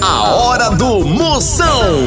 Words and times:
A 0.00 0.34
hora 0.34 0.70
do 0.70 1.04
Moção. 1.04 2.06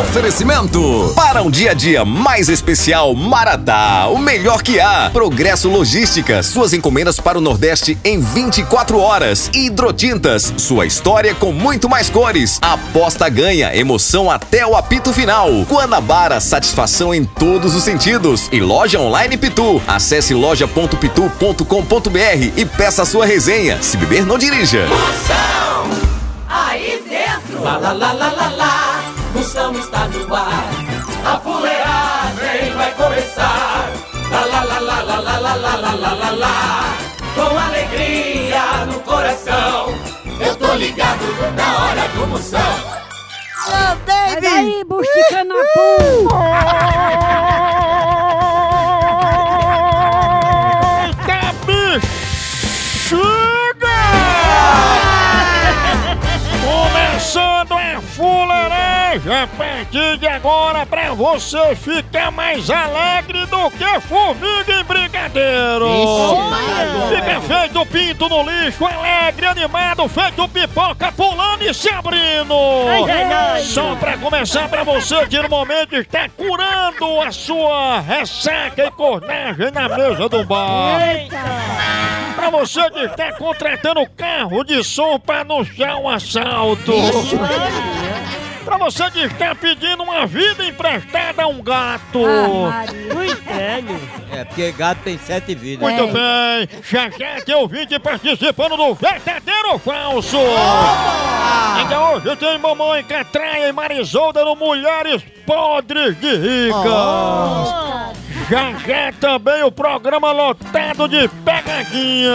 Oferecimento 0.00 1.12
para 1.16 1.42
um 1.42 1.50
dia 1.50 1.72
a 1.72 1.74
dia 1.74 2.04
mais 2.04 2.48
especial 2.48 3.14
Maratá, 3.16 4.06
o 4.08 4.18
melhor 4.18 4.62
que 4.62 4.78
há. 4.78 5.10
Progresso 5.12 5.68
Logística, 5.68 6.40
suas 6.42 6.72
encomendas 6.72 7.18
para 7.18 7.36
o 7.36 7.40
Nordeste 7.40 7.98
em 8.04 8.20
24 8.20 9.00
horas. 9.00 9.50
Hidrotintas, 9.52 10.52
sua 10.56 10.86
história 10.86 11.34
com 11.34 11.52
muito 11.52 11.88
mais 11.88 12.08
cores. 12.08 12.60
Aposta 12.62 13.28
ganha, 13.28 13.74
emoção 13.74 14.30
até 14.30 14.64
o 14.64 14.76
apito 14.76 15.12
final. 15.12 15.50
Guanabara, 15.62 16.40
satisfação 16.40 17.12
em 17.12 17.24
todos 17.24 17.74
os 17.74 17.82
sentidos. 17.82 18.48
E 18.52 18.60
loja 18.60 19.00
online 19.00 19.36
Pitu. 19.36 19.82
Acesse 19.88 20.32
loja.pitu.com.br 20.32 22.52
e 22.56 22.64
peça 22.64 23.04
sua 23.04 23.26
resenha. 23.26 23.82
Se 23.82 23.96
beber, 23.96 24.24
não 24.24 24.38
dirija. 24.38 24.86
Dentro, 24.86 25.67
lá 27.92 28.12
lá 28.12 28.12
lá 28.12 28.30
lá 28.32 28.48
lá 28.56 29.18
Moção 29.34 29.72
está 29.72 30.08
no 30.08 30.34
ar. 30.34 30.64
A 31.24 31.38
fuleagem 31.38 32.72
vai 32.76 32.92
começar. 32.94 33.90
Lá 34.30 34.44
lá 34.44 34.62
lá 34.64 34.78
lá 34.80 35.02
lá 35.02 35.20
lá 35.20 35.38
lá 35.38 35.54
lá 35.54 35.76
lá 35.76 35.92
lá 35.94 36.12
lá 36.14 36.30
lá. 36.30 36.96
Com 37.34 37.58
alegria 37.58 38.86
no 38.86 39.00
coração, 39.00 39.94
eu 40.40 40.56
tô 40.56 40.74
ligado 40.74 41.24
na 41.54 41.84
hora 41.84 42.08
do 42.08 42.26
Moção. 42.26 42.58
Olha 43.68 44.50
aí, 44.50 44.82
busticando 44.84 45.54
a 46.32 47.47
fuleiragem 59.18 59.32
a 59.32 59.46
partir 59.46 60.18
de 60.18 60.26
agora 60.26 60.86
pra 60.86 61.12
você 61.12 61.74
ficar 61.74 62.30
mais 62.30 62.70
alegre 62.70 63.44
do 63.46 63.70
que 63.70 64.00
formiga 64.02 64.80
em 64.80 64.84
brigadeiro. 64.84 65.88
Fica 67.08 67.40
feito 67.40 67.86
pinto 67.86 68.28
no 68.28 68.42
lixo, 68.42 68.86
alegre, 68.86 69.46
animado, 69.46 70.08
feito 70.08 70.48
pipoca, 70.48 71.12
pulando 71.12 71.62
e 71.62 71.74
se 71.74 71.90
abrindo. 71.90 72.54
Só 73.62 73.94
pra 73.96 74.16
começar 74.16 74.68
pra 74.68 74.84
você 74.84 75.26
que 75.26 75.40
no 75.40 75.48
momento 75.48 75.96
está 75.96 76.28
curando 76.28 77.20
a 77.20 77.32
sua 77.32 78.00
ressaca 78.00 78.84
e 78.84 78.90
cornagem 78.90 79.70
na 79.72 79.88
mesa 79.88 80.28
do 80.28 80.44
bar. 80.44 81.00
Pra 82.34 82.50
você 82.50 82.88
que 82.90 83.00
está 83.00 83.32
contratando 83.32 84.06
carro 84.16 84.64
de 84.64 84.82
som 84.84 85.18
pra 85.18 85.40
anunciar 85.40 85.96
um 85.96 86.08
assalto. 86.08 86.92
Pra 88.68 88.76
você 88.76 89.10
que 89.10 89.20
está 89.20 89.54
pedindo 89.54 90.02
uma 90.02 90.26
vida 90.26 90.62
emprestada 90.62 91.44
a 91.44 91.46
um 91.46 91.62
gato. 91.62 92.20
É, 94.30 94.44
porque 94.44 94.72
gato 94.72 94.98
tem 95.02 95.16
sete 95.16 95.54
vidas. 95.54 95.90
Muito 95.90 96.12
bem, 96.12 96.68
já 96.82 97.08
já 97.08 97.40
tem 97.42 97.54
ouvinte 97.54 97.98
participando 97.98 98.76
do 98.76 98.94
Verdadeiro 98.94 99.72
ou 99.72 99.78
Falso. 99.78 100.36
Ainda 101.78 102.10
hoje 102.10 102.36
tem 102.36 102.58
mamãe 102.58 103.02
Catraia 103.04 103.70
e 103.70 103.72
Marisolda 103.72 104.44
no 104.44 104.54
Mulheres 104.54 105.22
Podres 105.46 106.20
de 106.20 106.36
Ricas. 106.36 106.84
Já 108.50 108.72
já 108.86 109.12
também 109.18 109.62
o 109.62 109.72
programa 109.72 110.30
lotado 110.30 111.08
de 111.08 111.26
pegadinha. 111.42 112.34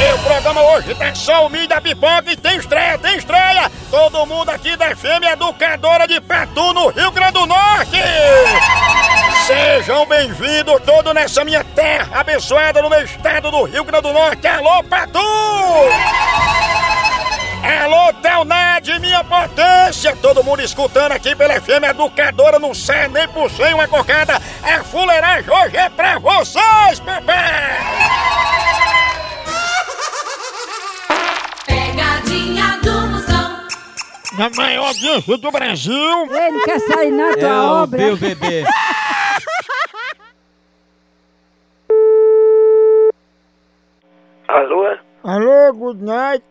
E 0.00 0.12
o 0.12 0.18
programa 0.18 0.60
hoje 0.60 0.94
tá 0.94 1.14
só 1.14 1.46
o 1.46 1.48
milho 1.48 1.68
da 1.68 1.80
pipoca 1.80 2.24
e 2.30 2.36
tem 2.36 2.56
estreia, 2.56 2.98
tem 2.98 3.16
estreia! 3.16 3.70
Todo 3.90 4.26
mundo 4.26 4.50
aqui 4.50 4.76
da 4.76 4.94
Fêmea 4.96 5.32
Educadora 5.32 6.06
de 6.08 6.20
Patu, 6.20 6.72
no 6.74 6.88
Rio 6.88 7.12
Grande 7.12 7.32
do 7.32 7.46
Norte! 7.46 8.02
Sejam 9.46 10.04
bem-vindos 10.06 10.82
todos 10.84 11.14
nessa 11.14 11.44
minha 11.44 11.62
terra 11.62 12.20
abençoada 12.20 12.82
no 12.82 12.90
meu 12.90 13.04
estado 13.04 13.50
do 13.50 13.62
Rio 13.64 13.84
Grande 13.84 14.02
do 14.02 14.12
Norte! 14.12 14.46
Alô, 14.46 14.82
Patu! 14.84 15.18
Alô, 17.82 18.12
Telnad, 18.14 18.88
minha 18.98 19.22
potência! 19.22 20.16
Todo 20.16 20.42
mundo 20.42 20.60
escutando 20.60 21.12
aqui 21.12 21.36
pela 21.36 21.54
FM 21.60 21.84
Educadora, 21.90 22.58
não 22.58 22.74
sai 22.74 23.08
nem 23.08 23.28
por 23.28 23.48
cem 23.50 23.74
uma 23.74 23.86
cocada! 23.86 24.40
A 24.62 24.82
fuleiragem 24.82 25.50
hoje 25.50 25.76
é 25.76 25.88
pra 25.88 26.18
vocês, 26.18 26.98
papai! 27.00 28.03
Na 34.38 34.50
maior 34.50 34.86
audiência 34.88 35.38
do 35.38 35.50
Brasil! 35.50 35.94
Ele 35.94 36.50
não 36.50 36.62
quer 36.64 36.80
sair 36.80 37.10
na 37.10 37.30
É 37.30 37.36
tua 37.36 37.62
o 37.62 37.82
obra. 37.82 37.98
Bill 37.98 38.16
Bebê. 38.16 38.64
Alô? 44.48 44.96
Alô, 45.22 45.72
good 45.74 46.02
night! 46.04 46.44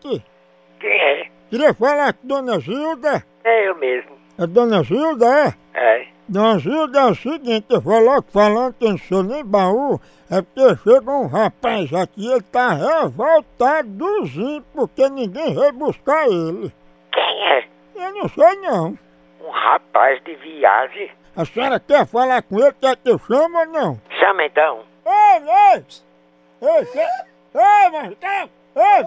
Quem 0.80 0.90
é? 0.90 1.26
Queria 1.50 1.74
falar 1.74 2.12
com 2.14 2.26
Dona 2.26 2.58
Gilda. 2.60 3.24
É 3.44 3.68
eu 3.68 3.76
mesmo. 3.78 4.10
É 4.38 4.46
Dona 4.46 4.82
Gilda, 4.82 5.26
é? 5.26 5.54
É. 5.74 6.06
Dona 6.28 6.58
Gilda 6.58 7.00
é 7.00 7.04
o 7.06 7.14
seguinte, 7.14 7.66
eu 7.70 7.80
vou 7.80 8.00
logo 8.00 8.26
falando 8.32 8.74
que 8.74 8.84
eu 8.84 8.90
não 8.90 8.98
sou 8.98 9.22
nem 9.22 9.44
baú, 9.44 10.00
é 10.30 10.40
porque 10.42 10.76
chegou 10.82 11.22
um 11.22 11.26
rapaz 11.26 11.92
aqui, 11.92 12.26
ele 12.30 12.40
tá 12.42 12.72
revoltadozinho 12.74 14.64
porque 14.72 15.08
ninguém 15.10 15.54
veio 15.54 15.72
buscar 15.74 16.26
ele. 16.26 16.72
Quem 17.12 17.46
é? 17.48 17.64
Eu 17.94 18.12
não 18.14 18.28
sei 18.28 18.56
não. 18.56 18.98
Um 19.40 19.50
rapaz 19.50 20.22
de 20.24 20.34
viagem. 20.36 21.10
A 21.36 21.44
senhora 21.44 21.80
quer 21.80 22.06
falar 22.06 22.42
com 22.42 22.58
ele, 22.58 22.72
quer 22.80 22.96
que 22.96 23.10
eu 23.10 23.18
chame 23.18 23.56
ou 23.56 23.66
não? 23.66 24.00
Chama 24.18 24.44
então. 24.44 24.84
Ei, 25.04 25.42
ei! 25.48 25.84
Ei, 26.62 26.86
que... 26.86 26.98
ei! 26.98 28.50
Ei! 28.76 29.06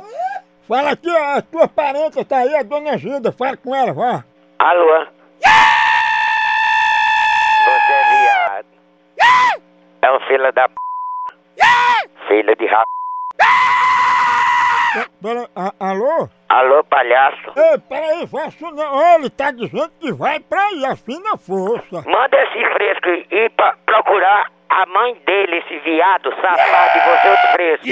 Fala 0.67 0.91
aqui, 0.91 1.09
a 1.09 1.41
tua 1.41 1.67
parente 1.67 2.23
tá 2.25 2.39
aí, 2.39 2.55
a 2.55 2.63
Dona 2.63 2.97
Gilda, 2.97 3.31
fala 3.31 3.55
com 3.55 3.73
ela, 3.73 3.93
vá. 3.93 4.25
Alô? 4.59 5.05
Você 7.65 7.93
é 7.93 8.03
viado. 8.09 8.67
É 10.01 10.11
um 10.11 10.19
filho 10.27 10.51
da 10.51 10.67
p. 10.67 10.75
Filho 12.27 12.55
de 12.55 12.65
rap. 12.65 12.85
Pera, 15.21 15.47
a- 15.55 15.73
alô? 15.79 16.29
Alô, 16.49 16.83
palhaço? 16.85 17.51
Ei, 17.55 17.77
peraí, 17.89 18.27
faço 18.27 18.71
não. 18.71 18.95
Ó, 18.95 19.15
Ele 19.19 19.29
tá 19.29 19.51
dizendo 19.51 19.91
que 19.99 20.11
vai 20.13 20.39
pra 20.39 20.61
aí, 20.67 20.85
afina 20.85 21.33
a 21.33 21.37
força. 21.37 22.03
Manda 22.09 22.37
esse 22.43 22.65
fresco 22.73 23.09
ir 23.33 23.49
pra 23.51 23.75
procurar 23.85 24.51
a 24.69 24.85
mãe 24.85 25.13
dele, 25.25 25.57
esse 25.57 25.79
viado 25.79 26.29
safado, 26.35 26.97
e 26.97 27.01
você 27.01 27.29
outro 27.29 27.47
fresco. 27.53 27.85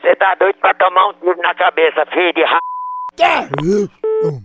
Você 0.00 0.16
tá 0.16 0.34
doido 0.36 0.56
pra 0.60 0.74
tomar 0.74 1.08
um 1.08 1.12
tiro 1.14 1.36
na 1.42 1.54
cabeça, 1.54 2.04
filho 2.06 2.32
de. 2.34 2.44
Que 3.16 3.22
é 3.22 3.48
isso? 3.62 4.40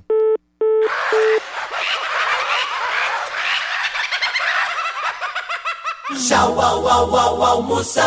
Tchau, 6.27 6.59
au, 6.59 6.87
au, 6.87 7.15
au, 7.15 7.43
au, 7.43 7.63
Moção. 7.63 8.05